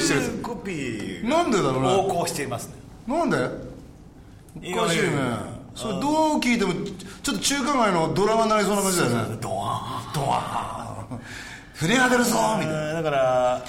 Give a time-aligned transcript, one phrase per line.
[0.00, 1.28] してるコピー。
[1.28, 1.92] なんでだろうね。
[1.96, 2.74] 横行していますね。
[3.06, 3.36] なんで？
[3.36, 5.08] おかしいね。
[5.74, 6.72] それどう聞いても
[7.22, 9.38] ちょっと中華街のドラマになりそうな感じだよね。
[9.40, 10.12] ドワーン。
[10.14, 11.20] ドワーン。
[11.74, 12.92] 船が出るぞみたいな。
[12.92, 13.64] だから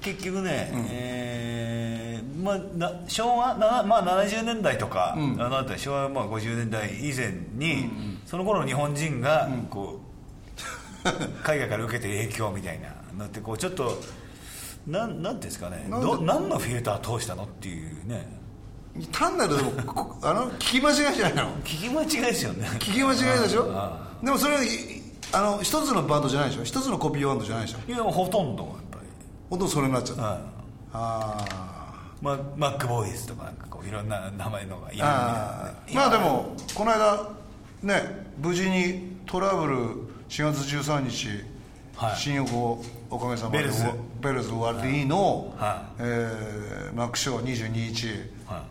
[0.00, 7.88] 結局ね、えーまあ、な昭和な、まあ、70年代とか、あのあたり昭和まあ50年代以前に、
[8.26, 10.00] その頃の日本人がこ
[11.06, 13.98] う、海外から受けてる影響みたいなのってこうちょっと
[14.86, 15.86] なんなんですかね。
[15.90, 18.26] ど何のフィルター通したのっていうね。
[19.12, 21.52] 単なるでも こあの聞き間違いじゃないの？
[21.64, 22.66] 聞き間違いですよね。
[22.74, 23.70] 聞き間違いでしょ？
[23.74, 24.68] あでもそれはい
[25.32, 26.64] あの一つのバンドじゃないでしょ？
[26.64, 27.90] 一つのコピーバンドじゃないでしょ？
[27.90, 29.06] いやほとんどやっぱり。
[29.50, 30.38] 本当それになっちゃったはい。
[30.92, 31.44] あ
[32.22, 37.28] まマックボーイズとかなんかこういろんな名前のがいーあーまあでもこの間
[37.82, 39.76] ね無事にトラブル
[40.28, 41.28] 4月13日、
[41.96, 42.16] はい。
[42.16, 42.82] 新横
[43.14, 43.84] おかげさまでベルズ。
[44.20, 48.06] ベルズ終わりの、はえーマックショー22日、
[48.46, 48.62] はい。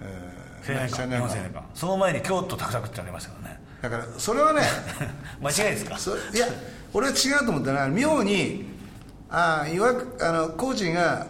[0.00, 0.36] え
[0.68, 3.60] 青年館青年館年館その前に京都タクタクってありましたからね。
[3.82, 4.62] だからそれはね
[5.40, 5.96] 間違いですか？
[5.98, 6.46] そいや
[6.92, 8.66] 俺は違うと思ったな妙に
[9.30, 11.26] ああいわくあのコーチが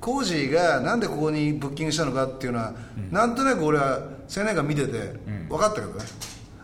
[0.00, 2.72] コーチがなんでここにブッキングしたのかっていうのは、
[3.10, 3.98] なんとなく俺は
[4.36, 5.14] 青年館見てて
[5.48, 6.04] 分かったけどね、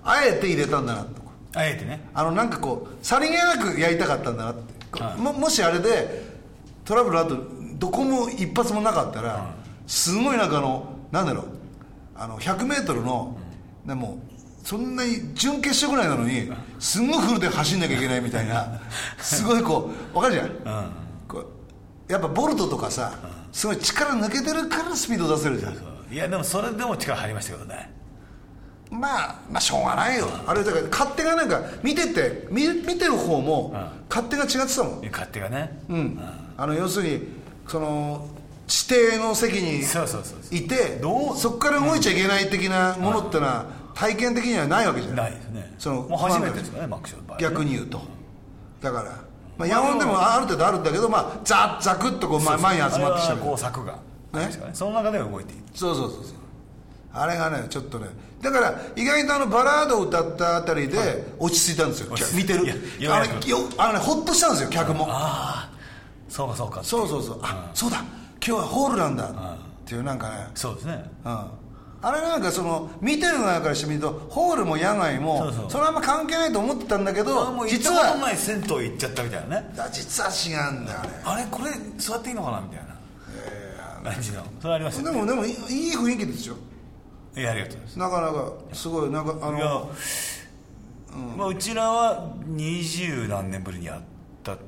[0.05, 1.09] あえて入れたんだなと
[1.55, 2.07] あえてね。
[2.13, 5.21] あのなんかこうさりげなくやりたかったんだなって、はい。
[5.21, 6.25] ももしあれで
[6.85, 7.37] トラブルあと
[7.79, 9.55] どこも一発もなかったら、
[9.87, 11.45] すごいなんかあのなんだろう
[12.17, 13.37] あの 100m の、
[13.87, 14.19] でも
[14.63, 18.81] そんなに準決勝ぐらいなのにすんごいフルで走んなきゃいけないみたいな
[19.19, 20.51] すごいこう分かるじゃん、
[21.27, 23.13] こうやっぱボルトとかさ、
[23.53, 25.75] すごい力抜けてるからスピード出せるじゃん。
[26.13, 28.00] いやでもそれでも力入りましたけどね
[28.91, 30.29] まあ、まあしょうがないよ。
[30.47, 33.75] あれだから勝手がなんか見てて見見てる方も
[34.09, 35.09] 勝手が違ってたもん。
[35.11, 35.79] 勝手がね。
[35.89, 36.21] うん、
[36.57, 37.29] あの要するに
[37.69, 38.29] その
[38.69, 41.37] 指定の席にそうそうそういてどう？
[41.37, 45.75] そこから動いちゃいけない的なものってのは体験的にはないわけじゃないないですね。
[45.79, 47.43] そのもう初めてですからねマックションの場合ね。
[47.43, 48.01] 逆に言うと。
[48.81, 49.13] だから、
[49.59, 53.99] まあ、野音でもある程度あるんだけど、まあ、ザザクッとこうま前に集まってきたこう柵が
[54.33, 54.51] ね。
[54.73, 56.35] その中では動いているそうそうそうそう
[57.13, 58.09] あれがねちょっとね
[58.41, 62.61] だから意外とあのバラードを歌ったあたりで落ち着いたんですよ、見てる。
[63.13, 65.07] あのよあのねほっとしたんですよ客も。
[65.09, 65.71] ああ
[66.29, 66.83] そうかそうか。
[66.83, 67.41] そうそうそう。
[67.43, 67.99] あそうだ。
[68.47, 69.27] 今日はホールなんだ。
[69.27, 69.33] っ
[69.85, 70.47] ていうなんかね。
[70.55, 71.05] そうですね。
[71.25, 71.45] うん。
[72.03, 79.75] あれなんかその見てる側からしてみるとホールも野外もそれはあんま関係ないと思ってたんだけあど実はことない銭湯行っちゃったみたいなね。
[79.77, 81.43] あ実は違うんだよあれ。
[81.43, 84.13] あれこれ座っていいのかなみたいな。
[84.13, 84.43] 感じの。
[84.63, 85.55] それありましたねでもでもいい
[85.95, 86.57] 雰囲気ですよ
[87.37, 87.99] いやありがとうございます。
[87.99, 89.91] なかなかすごいなんかあいやの、
[91.37, 94.03] まあ、うちらは二十何年ぶりにやっ
[94.43, 94.59] たっ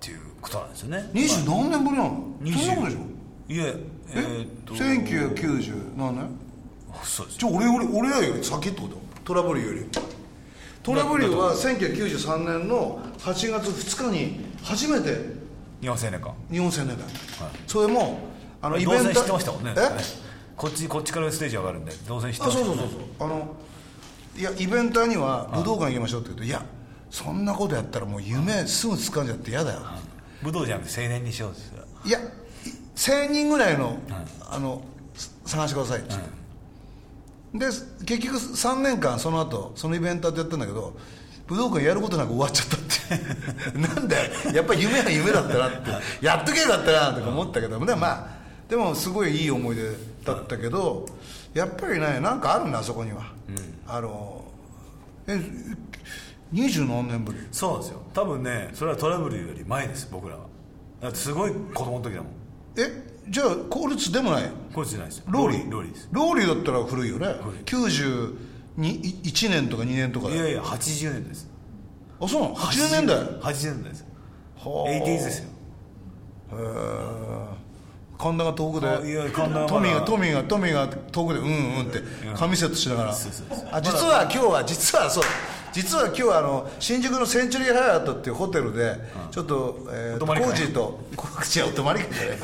[0.00, 1.10] ていうことなんですよね。
[1.12, 2.10] 二十何年ぶりなの？
[2.10, 3.52] そん20なことでしょ？
[3.52, 3.76] いええ？
[4.14, 6.30] えーっと1990何年？
[7.02, 7.38] そうです。
[7.38, 8.96] じゃあ俺俺俺らより先ってこと？
[9.24, 9.84] トラブルより。
[10.82, 15.36] トラブルは1993年の8月2日に初めて。
[15.80, 17.04] 日本青年館日本青年会、
[17.66, 18.18] それも
[18.62, 20.25] あのイベント知ってましたもんねえ？
[20.56, 23.26] こっちこっちからステージ上がるんで動線知ってあましたそうそうそうそう。
[23.26, 23.56] あの
[24.36, 26.64] いやイベンターには武道館行きましょうって言うといや
[27.10, 29.80] そんなことやったらもう夢すぐ掴んじゃって嫌だよ
[30.42, 32.18] 武道じゃなくて青年にしようですよいや
[32.96, 33.98] 1000人ぐらいの,、
[34.50, 34.82] あの
[35.44, 36.14] 探してくださいって。
[37.54, 40.96] 言って、で結局3年間その後そのイベンターでやったんだけど
[41.46, 42.86] 武道館やることなく終わっちゃったって。
[43.78, 46.24] なんだよやっぱり夢は夢だったなって。
[46.24, 48.35] やっとけよかったなとか思ったけどでもまあ
[48.68, 49.92] でもすごいいい思い出
[50.24, 51.06] だったけど
[51.54, 53.32] やっぱりねなんかあるんだあそこには、
[53.86, 54.44] あの
[55.26, 55.40] え
[56.52, 57.38] 二十何年ぶり？
[57.50, 58.02] そうなんですよ。
[58.14, 60.46] 多分ねそれはトラブルより前です僕らは。
[61.00, 62.32] だってすごい子供の時だもん。
[62.76, 64.50] えじゃあ公立でもない？
[64.72, 65.24] こいつじゃないですよ。
[65.28, 65.70] ローリー？
[65.70, 66.08] ローリーです。
[66.12, 67.26] ローリーだったら古いよね。
[67.64, 68.36] 91
[69.50, 71.48] 年とか2年とかいやいや80年です。
[72.20, 73.16] あそうなの？80年代？
[73.16, 74.00] へ80年代です。
[74.00, 74.06] よ
[74.56, 74.90] はあ。
[74.92, 75.48] 80s ですよ。
[76.52, 76.54] え
[78.26, 82.00] 神田が遠くでトミーがトミーがトミーが遠くでうんうんって
[82.34, 83.10] 髪セットしながら。
[83.72, 85.24] あ実は今日は実はそう。
[85.72, 88.96] 実は今日はあの新宿のセンチュリーハイアットっていうホテルで
[89.30, 92.38] ちょっとえコージーとコージーはお泊まり会じゃない。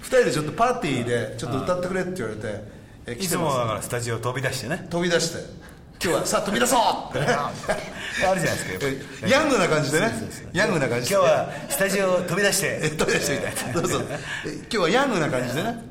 [0.00, 2.64] 二人でちょっとパーティーでちょっと歌ってくれって言われて
[3.06, 4.86] えいつもだからスタジオ飛び出してね。
[4.90, 5.63] 飛び出して
[6.04, 7.20] 今日はさあ飛び出そうって。
[7.20, 10.12] ねあるじゃないですかえヤングな感じでね。
[10.52, 11.14] ヤングな感じで。
[11.14, 12.80] 今日はスタジオ飛び出して。
[12.82, 13.80] え飛び出してみたいな。
[13.80, 15.82] そうそ今日はヤングな感じでね。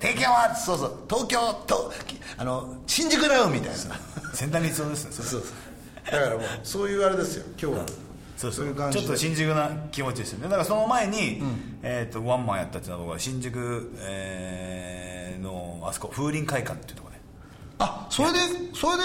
[0.00, 0.98] 提供はそうそう。
[1.10, 1.92] 東京と
[2.38, 3.76] あの新宿だよみたいな。
[4.32, 5.42] 先端立夫ですねそうそう
[6.10, 7.86] だからもうそういうあれですよ今日は。
[8.38, 8.64] そうそう。
[8.64, 9.04] いう感じで。
[9.04, 10.44] ちょっと新宿な気持ちですよね。
[10.44, 11.42] だからその前に、
[11.82, 15.12] えー、とワンマンやったっていうのは僕は新宿、えー
[15.42, 17.01] のあそこ風林会館っていう
[17.82, 18.38] あそれで
[18.74, 19.02] それで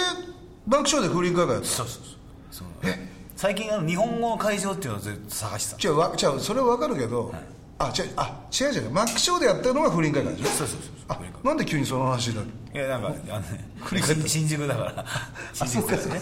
[0.67, 1.67] バンクショーで風鈴会館やった？
[1.67, 2.03] そうそう
[2.51, 2.67] そう。
[2.83, 2.93] そう
[3.35, 5.87] 最近あの日本語の会場っていうのをずっと探してた。
[5.87, 7.33] 違うわ違うそれは分かるけど、
[7.79, 8.89] あ違うあ違う違う。
[8.91, 10.49] マックショーでやったのが風鈴会館でしょ？
[10.51, 12.47] そうそうそうあなんで急にその話になる？
[12.73, 15.05] いやなんかあのね新宿だから。
[15.53, 16.19] 新宿ですね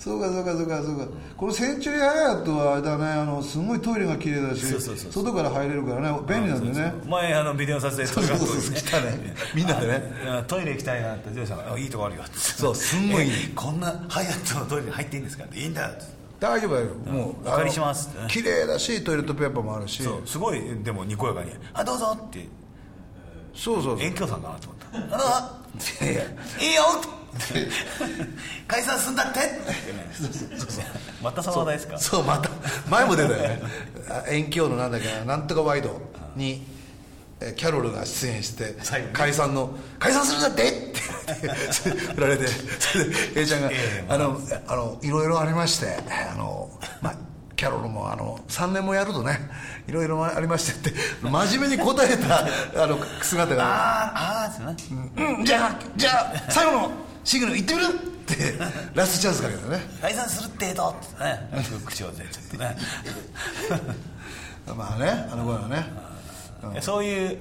[0.00, 1.04] そうかそうかそうかそうか。
[1.36, 4.64] このセンチュリーハイアットはあれだねあのすごいトイレが綺麗だし
[5.12, 6.94] 外から入れるからね便利なんだよね。
[7.06, 8.74] 前あのビデオ撮影そうそうそうそう。
[8.76, 10.02] 来たねみんなでね。
[10.26, 11.58] あトイレ行きたいなってジョージさん。
[11.58, 13.28] があ「いいとこあるよ」ってそうすんごい。
[13.54, 16.04] こんなハイアットのトイレに入っていいんですか?」って「いいんだ」って。
[16.40, 18.08] 大丈夫だよもうお借りします。
[18.08, 20.02] ってね綺麗だしトイレットペーパーもあるし。
[20.24, 22.48] すごいでもにこやかに「あどうぞ」って。
[23.54, 24.02] そうそうそう。
[24.02, 25.60] 遠距さんかなと思った「あ
[26.02, 26.22] いやいや。
[26.22, 26.28] の
[26.64, 26.82] いいよ!」
[28.66, 29.40] 解散すんだって。
[29.40, 29.46] って
[29.92, 30.08] ね
[31.22, 31.98] またその話題ですか？
[31.98, 32.48] そうまた
[32.88, 33.60] 前も出たよね。
[34.08, 36.00] あ遠鏡のなんだっけななんとかワイド
[36.36, 36.62] に
[37.40, 38.76] えーキャロルが出演して
[39.12, 41.00] 解散の「解散するんだって!」って
[42.14, 44.18] 振られてそれで A ちゃんがええあ。
[44.18, 45.98] のあのいろいろありまして
[46.32, 47.14] あの、まあ、
[47.56, 49.38] キャロルもあの3年もやるとね
[49.88, 53.64] いろいろありましてって真面目に答えたあの姿が。
[53.64, 56.90] あーあーですね「うんじゃあじゃあ最後の
[57.24, 57.86] シグナル行ってみる?」
[58.30, 58.54] って
[58.94, 59.80] ラストチャンスかけたね。
[60.00, 61.48] 解散するってどってね。
[61.84, 62.76] 口調でちょっとね。
[64.76, 65.28] まあね。
[65.32, 67.38] あの声はねそういう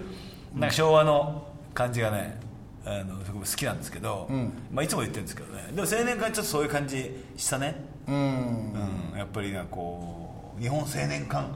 [0.55, 2.39] なんか昭和の感じがね
[2.85, 4.27] あのすごく好きなんですけど、
[4.71, 5.67] まあ、いつも言ってるんですけどね。
[5.73, 7.75] でも青年館ちょっとそういう感じしたね。
[8.07, 8.73] うん。
[9.11, 11.49] うん、やっぱりなんかこう日本青年館っ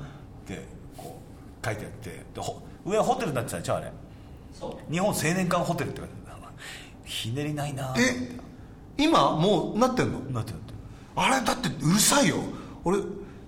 [0.45, 0.65] て
[0.95, 1.19] こ
[1.61, 2.09] う書いてあって。
[2.35, 3.91] でほ上はホテルになってたでしょあれ。
[4.91, 6.22] 日本青年館ホテルって書いてある
[7.03, 7.93] ひねりないな。
[7.97, 8.37] え
[8.97, 10.19] 今もうなってんの？
[10.19, 10.59] なってる
[11.15, 12.37] あれだってうるさいよ。
[12.83, 12.99] 俺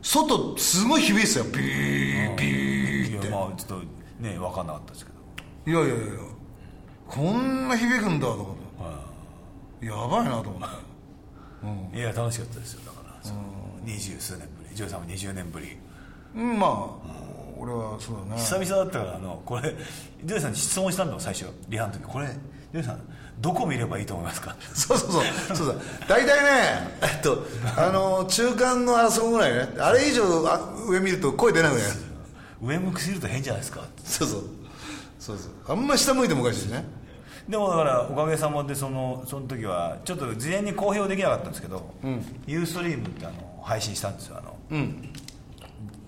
[0.02, 1.46] 外すごい響いてたよ。
[1.46, 3.28] ビービーって。
[3.28, 3.86] いやまあちょっと
[4.20, 5.12] ね分かんなかったですけ
[5.72, 5.80] ど。
[5.82, 6.20] いやいやいや。
[7.08, 8.56] こんな響くんだと思っ
[9.80, 9.86] て。
[9.86, 10.70] やばいなと思っ
[11.92, 11.98] て。
[11.98, 12.82] いや楽しかったですよ。
[12.86, 13.34] だから
[13.84, 14.76] 二十数年ぶり。
[14.76, 15.78] ジョイさんも20年ぶり。
[16.36, 17.25] うんまあ
[17.58, 19.76] 俺はそうだね久々だったからあのこれ
[20.24, 22.04] ジョイさんに質問したんだもん最初リハの時。
[22.04, 23.00] これジョイさん
[23.40, 24.56] どこ見ればいいと思いますか？
[24.74, 25.56] そうそうそう。
[25.58, 25.74] そうだ
[26.08, 27.46] 大体ねえっと
[27.78, 31.86] あの中間のあそこぐらいねあれ以上あ上見ると声出なくなる
[32.62, 33.86] 上向きすぎると変じゃないですか？
[34.04, 34.44] そうそう。
[35.20, 35.52] そうそう。
[35.68, 36.86] あんま下向いてもおかしいしね。
[37.50, 41.94] でもだからおかげさまでそのその時はちょっと事前に公表できなかったんですけど、
[42.48, 44.58] ユーストリームってあの配信したんですよあの、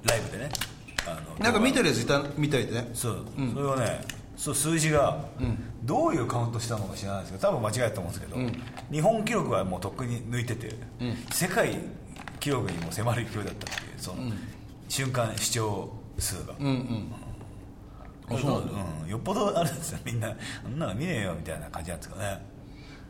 [0.04, 0.50] ライブでね
[1.40, 2.90] なんか見てるやついたみたいでね。
[2.94, 4.02] そう、それはね
[4.36, 5.26] そう数字が
[5.84, 8.38] どういうカウントしたのか知らないですけど多分間違えたと思うんですけど、
[8.92, 10.76] 日本記録はもうとっくに抜いてて、
[11.32, 11.78] 世界
[12.40, 14.32] 記録にも迫る勢いだったっていうその、
[14.88, 15.90] 瞬間視聴
[16.20, 17.12] 数が、うん
[18.30, 18.70] そう
[19.04, 20.00] うん、よっぽどあれですよ。
[20.06, 22.42] みんなあんなの見ねえよみたいな感じなんですかね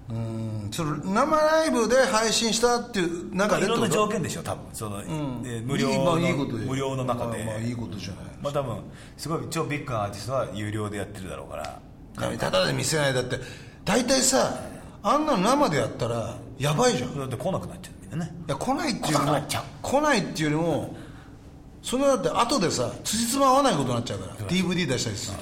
[0.09, 0.69] うん。
[0.71, 4.63] その生ライブで配信したっていう中でいろんな条件でしょ多分。
[4.73, 6.65] その、えー無料いいまのあいいことで。
[6.65, 8.77] 無料の中で、まあまあいいことじゃないまあ多分
[9.17, 11.79] すごい超ビッグなアーティストは有料でやってるだろうから。
[12.37, 13.39] ただで見せないだって
[13.85, 14.59] 大体さ
[15.03, 19.31] あんなの生でやったらやばいじゃんいだって来なくなっちゃうみんなねや来ないっていうよりも
[19.83, 20.95] 来ないっていうよりも
[21.83, 25.37] それだって後でさ辻褄合わないことになっちゃうから DVD 出したりする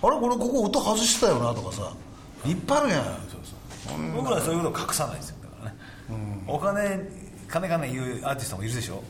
[0.00, 1.92] あれこれここ音外してたよなとかさ
[2.46, 3.04] いっぱいあるじゃん
[4.14, 5.76] 僕らはそういうことを隠さないですよだからね、
[6.46, 7.08] お金
[7.48, 9.02] 金金言うアーティストもいるでしょ？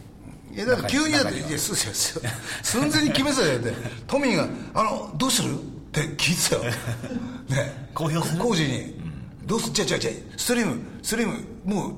[0.52, 2.30] いやだから急にだっていやそうですよ
[2.62, 3.56] 寸前に決めてたじゃん。
[3.58, 3.72] って
[4.06, 5.56] トミーが「あのどうする?」っ
[5.92, 6.62] て聞いてたよ。
[7.50, 7.88] ね。
[7.94, 8.40] 公表する？
[8.42, 8.98] 工事に
[9.44, 11.92] 「どうすじゃあじゃあじゃあストリームストリームもう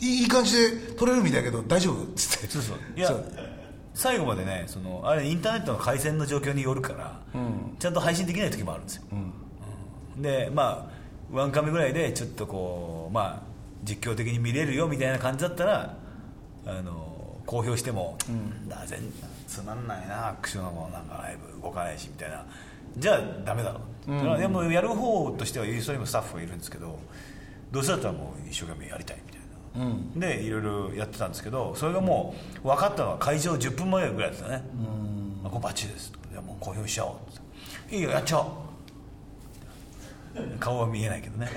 [0.00, 2.48] いい感じで撮れるみたいだけど大丈夫?」っつって。
[2.48, 2.76] そうそう。
[2.96, 3.14] いや
[3.94, 7.20] 最後までねそのあれインターネットの回線の状況によるから、
[7.78, 9.02] ちゃんと配信できない時もあるんですよ、
[10.16, 10.22] うん。
[10.22, 11.01] でまあ
[11.32, 13.52] ワンカメぐらいでちょっとこうまあ
[13.84, 15.96] 実況的に見れるよみたいな感じだったら
[16.66, 18.16] あの公表しても、
[18.68, 19.10] だ全然
[19.48, 22.44] つまんないなアクションもなんかライブ動かないしみたいな。
[22.96, 23.80] じゃあダメだろ
[24.34, 26.98] う、でもやる方としてはユーストリームスタッフがいるんですけど
[27.70, 34.62] どうせだったらもう一生懸命やりたいみたいな、でいろいろやってたんですけどそれがもう分かったのは会場10分前ぐらいですよね
[35.44, 38.46] 「あこれバッチリです」じゃあもう公表しちゃおう」って「いいよやっちゃおう」
[40.60, 41.50] 顔は見えないけどね。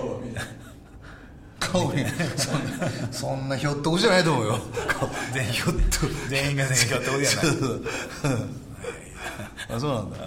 [1.59, 2.05] 顔に
[2.35, 4.59] そんなそんなひょっとこじゃないと思うよ。
[4.87, 5.81] 顔全員ひょっと
[6.29, 8.41] 全員が全員ひょっとこじゃない。
[9.75, 10.17] あそうなんだ。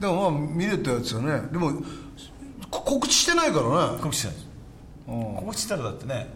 [0.00, 1.40] でもまあ見れたやつよね。
[1.50, 1.72] でも
[2.70, 3.98] こ告知してないからね。
[4.02, 4.48] 告知してないです。
[5.06, 6.26] ここちったらだってね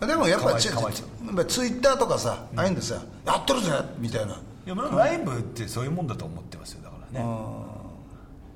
[0.00, 4.38] でもやっぱ構えち構えちゃうやっぱツイッターとかさ、ああいうんでさやってるぜみたいな。
[4.94, 7.26] ライブってそういうもんだと思ってますよだからね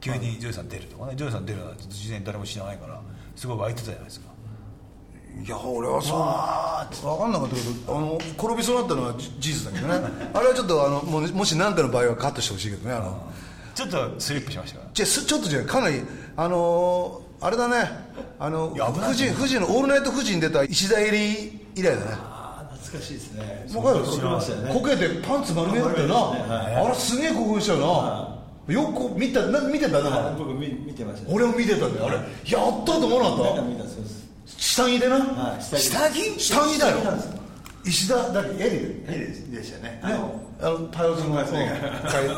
[0.02, 1.14] 急にジョイさん出るとかね。
[1.16, 3.00] ジョイさん出るなんて事前に誰も知らないから
[3.37, 4.26] すごい湧いてたじゃないですか。
[5.42, 6.14] いや俺はそ
[7.06, 10.09] う分かんなかったけどあの転びそうになったのはじ事実だけどね。
[10.35, 13.32] あれはちょっとあのもうもし何かの場合はカットしてほしいけどねあの。
[13.75, 14.78] ちょっとスリップしました。
[14.78, 16.02] からじゃちょっとじゃかなり
[16.37, 17.90] あのーあれだね。
[18.38, 22.02] あの富士富士の「オールナイト富士」に出た石田エリ以来だね。
[22.12, 23.66] ああ懐かしいですね。
[23.75, 24.75] わかる知りましたよね。
[24.75, 31.33] こけてパンツ丸めだったよな、あれすげえ興奮したよな、よく見たな見てたな、はい僕見見てました。
[31.33, 32.16] 俺も見てたんだよあれ。
[32.16, 32.26] やっ
[32.85, 33.88] たと思わなかった？
[33.88, 34.28] そうです。
[34.47, 35.76] た下着でな、はい下
[36.11, 36.40] 着。
[36.40, 36.78] 下着？
[36.78, 36.97] だよ。
[37.85, 39.99] 石田だっけエリヘリでしたね。
[40.02, 41.81] あねの、あのパイオツのパイオツね。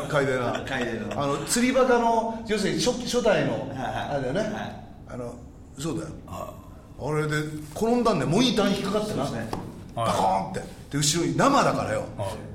[0.09, 0.63] 海海 でな。
[0.65, 4.75] 海でのあの釣りバカの要するに初初代のあれだよね、はい。
[5.09, 5.35] あの
[5.77, 6.09] そうだよ。
[6.27, 7.37] あれで
[7.75, 9.47] 転んだんでモニターに引っかかってな、ね。
[9.95, 10.59] バコーンって。
[10.89, 12.03] で後ろに生だからよ、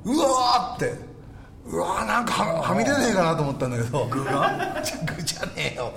[0.05, 0.95] うわーって
[1.67, 4.07] うわーなんかははみ出ねえかなと思ったんだけど。
[4.07, 4.77] 具が
[5.17, 5.93] 具じゃねえよ。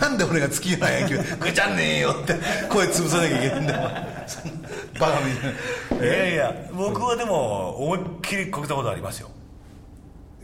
[0.00, 2.34] なんで俺が月の野球具じゃねえよって
[2.70, 3.90] 声潰さなきゃいけないんだよ。
[5.00, 6.06] バカみたいな。
[6.06, 9.30] いやいや僕はでも思いっきりこけたことありますよ。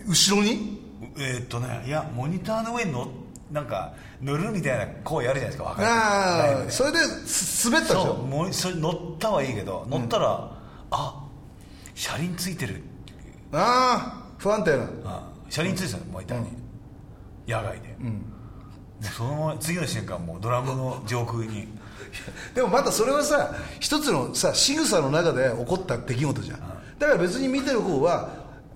[0.06, 0.82] 後ろに？
[1.16, 3.08] えーっとねいやモニターの上にの
[3.52, 6.64] なんか乗るみたいな行為あるじゃないですか若い時ライブで。
[6.64, 10.50] ああそれです滑ったでしそうょもうそれ乗ったはいいけど乗ったら、
[10.90, 11.14] あ
[11.94, 12.82] 車輪ついてる
[13.52, 14.84] ああ不安定な。
[15.04, 16.46] あ車輪ついてたのモニターに、
[17.46, 18.10] 野外で、も
[19.00, 21.68] うその次の瞬間もうドラムの上空に。
[22.54, 26.58] でもまたそれはさ一つのさ仕草の中で起こった出来事じゃん。
[26.98, 28.28] だから別に見てる方は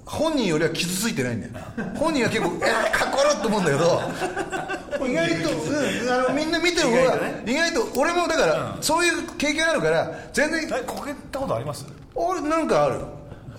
[0.04, 1.40] 本人よりは傷ついてないん。
[1.40, 1.64] だよ
[1.96, 4.02] 本人は結構「えー、かっこ悪い!」と思うんだけど
[5.08, 11.86] 意外と、うん、あのみんな見てる方は意外と,、俺もだから、そういう経験あるから全然えこけたことあります？
[12.14, 13.00] 俺なんかある。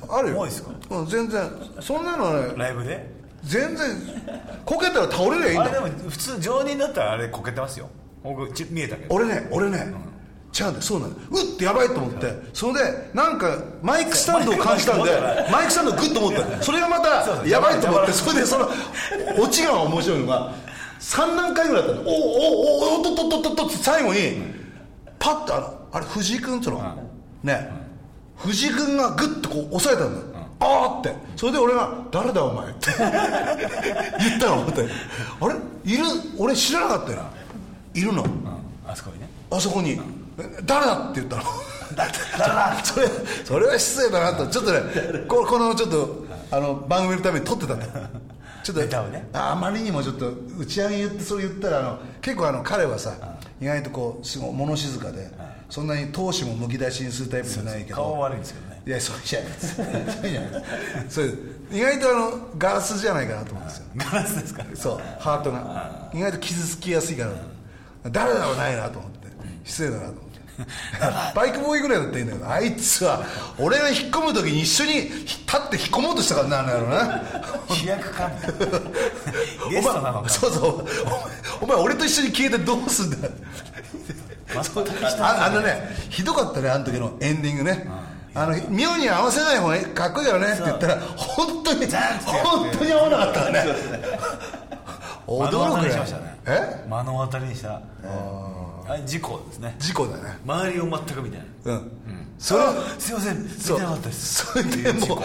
[0.10, 0.39] あるよ。
[0.39, 0.72] 多いですか？
[1.00, 1.50] うん、全然。
[1.80, 3.10] そんなのはねライブで？
[3.44, 3.88] 全然。
[4.66, 5.64] こけたら倒れりゃいいんだ。
[5.64, 7.90] あれでも普通常人だったらあれこけてますよ。
[8.24, 9.14] 僕ち見えたけど。
[9.14, 10.82] 俺ね俺ね、違うんだよ。
[10.82, 12.34] そうなのうってやばいと思って。
[12.54, 15.12] それでなんかマイクスタンドを感じたんで
[15.52, 16.64] マイクスタンドをグッと思った。
[16.64, 18.12] それがまたやばいと思って。
[18.14, 18.70] それでその
[19.40, 20.54] オチが面白いのが
[21.00, 22.08] 3段階ぐらいだったの。
[22.08, 24.42] おおおおおとっとっとっとっとって最後に
[25.20, 27.10] パッとあのあれ藤井君っつうの
[27.44, 27.70] ね
[28.38, 30.33] 藤井君がグッとこう押さえたんだよ
[30.63, 31.13] あーって。
[31.36, 32.91] それで俺が「誰だお前」って。
[34.20, 34.86] 言ったの思って。
[35.41, 35.55] あれ？
[35.93, 36.03] いる？
[36.38, 37.24] 俺知らなかったよ
[37.93, 38.25] いるの。
[38.88, 39.29] あそこにね。
[39.51, 39.91] あそこに
[40.39, 41.43] 「え誰だ?」って言ったの？
[42.84, 43.08] それ
[43.46, 44.48] それは失礼だなと。
[44.48, 44.79] ちょっとね
[45.27, 47.79] ここのちょっとあの番組のために撮ってたん。
[47.79, 47.86] だ
[48.63, 48.98] ちょっと
[49.34, 53.12] あまりにもちょっと打ち上げ言ってそれ言ったらあの結構あの彼はさ
[53.62, 55.29] 意外とこうすごい物静かで
[55.74, 57.96] そんなに闘志もむき出しにするタイプじゃないけど。
[57.96, 58.82] 顔悪いんですけどね。
[58.86, 61.38] いやそうじゃないですそうじゃないですそう
[61.72, 63.86] 意外とあのガラスじゃないかなと思うんですよ。
[63.98, 64.63] ガラスですか。
[64.75, 66.12] そうハートが。
[66.13, 67.32] 意外と傷つきやすいから。
[68.12, 69.30] 誰だろうないなと思って
[69.63, 71.34] 失礼だなと思って。
[71.34, 73.25] バイクボーイぐらいだったらいいんだけどあいつは
[73.58, 77.24] 俺が引っ込む時に一緒に立って引っ込もうとしたからなあの野郎な。
[77.70, 78.30] 飛躍か
[79.72, 80.20] ゲストなのか。
[80.20, 80.88] お前そうそう。
[81.62, 83.27] お前お前俺と一緒に消えてどうすんだ
[84.55, 87.88] ああのねひどかったねあの時のエンディングね。
[88.36, 93.65] あの妙に合わせない方がかっこいいよねって言ったら本当に本当に合わなかったね。
[95.27, 95.88] 驚くね。
[95.88, 96.17] たりにしました。
[96.17, 96.83] ねえ？
[96.89, 97.79] 目の当たりにした。
[98.86, 99.75] あれ事故ですね。
[99.77, 100.39] 事故だね。
[100.45, 101.48] 周りを全く見てない。
[101.65, 101.91] うん、
[102.39, 103.43] それあすいません。
[103.43, 104.45] 見てなかったです。
[104.51, 105.19] それでもう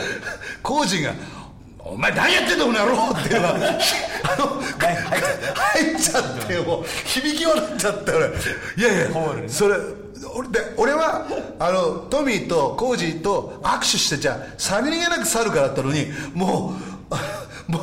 [0.62, 1.12] 工事が
[1.78, 6.84] 「お前何やってんだこの野郎!」っていうのがあの入っちゃってもう。
[7.04, 8.26] 響き渡っちゃって俺。
[8.26, 8.30] い
[8.82, 9.76] やいやそれ
[10.34, 11.26] 俺で俺は
[11.58, 16.74] あのトミーとコージーと握手してじゃあさりげなく去るからだったのにも
[17.68, 17.82] う もう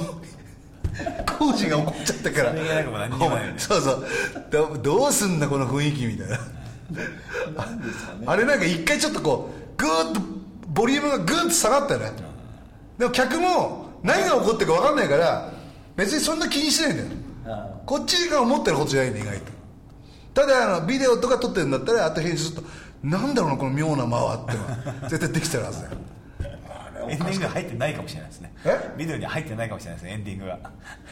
[1.37, 2.49] コージーが怒っちゃったから。
[2.51, 3.55] さりげなくも何にもないよね。
[3.57, 4.07] そうそう。
[4.51, 6.39] どどうすんだこの雰囲気みたいな。
[8.27, 10.21] あれなんか一回ちょっとこうグーッと
[10.69, 12.11] ボリュームがグーッと下がったよね。
[12.97, 15.51] でも客も何が起こってるか分かんないから
[15.95, 17.09] 別にそんな気にしないんだよ。
[17.47, 19.45] あこっちが思ってることじゃないんだ意外と。
[20.35, 22.63] ただあのビデオとか撮ってるんだったらあと編集すると
[23.03, 24.53] なんだろうなこの妙な間はって
[25.09, 25.91] 絶対できてるはずだよ。
[27.07, 28.53] エンディングが入ってないかもしれないですね。
[28.65, 28.93] え？
[28.97, 30.59] ビデオに入ってないかもしれないですねエンディングが。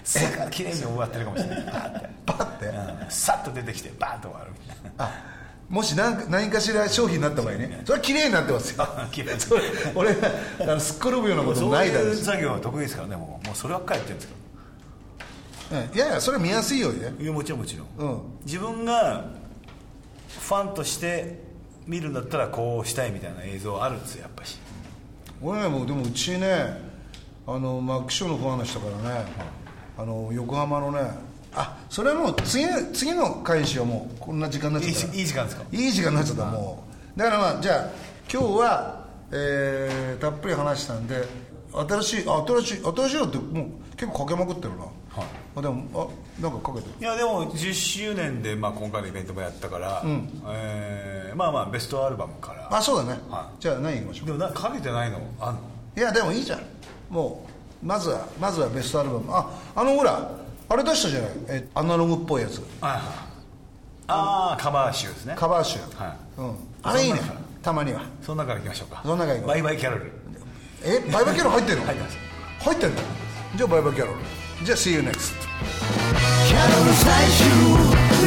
[0.03, 1.63] すぐ綺麗に終わってるかもしれない。
[1.65, 2.65] パーってパッて。
[2.65, 2.75] うん。
[3.09, 5.05] さっと出てきてバーンと終わるみたいな。
[5.05, 5.11] あ
[5.69, 8.87] もし何か何かしら商品になった場合ねそれは綺麗になってますよ。
[9.11, 9.39] 綺麗に。
[9.41, 9.61] それ
[9.95, 12.23] 俺あのすっ転ぶようなこともないだろうし。
[12.23, 13.47] 作業は得意ですからねもう。
[13.47, 14.33] もうそればっかりやってるんですか
[15.71, 17.13] うんいやいやそれは見やすいようにね。
[17.17, 18.21] らいやもちろんもちろん、うん。
[18.45, 19.25] 自分が
[20.39, 21.39] ファンとして
[21.87, 24.57] 見るんだったらこうしたいみたいな映像あるんですよやっぱし
[25.41, 26.77] 俺ねもうでもうちね
[27.45, 29.25] あのマックショーのファンの人からね、
[29.97, 35.15] あの横浜のねあそれはもう次次の回しようもうこんな時間になっちゃった。
[35.15, 35.63] いいいい時間ですか？
[35.71, 36.83] いい時間になっちゃったも
[37.15, 37.19] う。
[37.19, 37.89] だからまあじゃあ
[38.31, 41.23] 今日は、えーたっぷり話したんで
[41.73, 43.67] 新しいあ新しい新しいのってもう
[43.97, 44.85] 結構かけまくってるな、
[45.55, 46.93] あでもあなんかかけてる。
[46.99, 50.01] いやでも10周年で、まあ、今回のイベントもやったから、
[50.49, 52.67] えーまあまあベストアルバムから。
[52.75, 54.27] あそうだね、はじゃあ何いきましょう？
[54.27, 55.19] でもなかけてないの？
[55.39, 55.59] あんの？
[55.97, 56.61] いやでもいいじゃん。
[57.09, 57.45] も
[57.83, 59.25] うまずはまずはベストアルバム。
[59.29, 60.31] ああのほら
[60.73, 61.31] あれ出したじゃない？
[61.49, 62.59] えアナログっぽいやつ。
[62.81, 63.21] あ
[64.07, 65.35] あカバー集ですね。
[65.37, 66.41] カバー集、はい。
[66.41, 67.21] うん、あれいいね
[67.61, 68.01] たまには。
[68.23, 69.01] その中からいきましょうか。
[69.03, 70.11] その中バイバイキャロル。
[70.83, 71.85] えバイバイキャロル入ってるの？
[71.85, 72.17] 入ってます。
[72.61, 72.97] 入ってるの？
[73.55, 74.65] じゃあバイバイキャロル。
[74.65, 75.35] じゃあ See you next
[76.47, 77.45] キャロル最終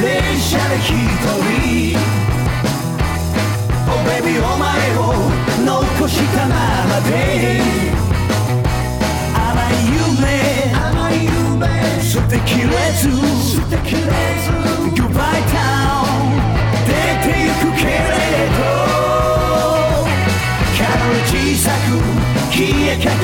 [0.02, 1.65] 連射で一人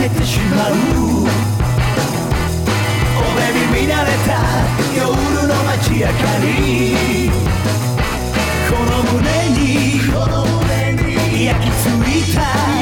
[0.02, 0.73] けてしまう。
[0.73, 0.76] お
[3.38, 4.30] 目に見慣れた
[4.97, 5.06] 夜
[5.47, 7.30] の街明かり。
[8.68, 9.61] この胸に
[10.12, 11.86] この胸に焼き付
[12.19, 12.81] いた。